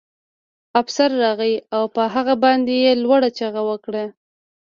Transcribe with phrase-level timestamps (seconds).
[0.81, 4.05] افسر راغی او په هغه باندې یې لوړه چیغه وکړه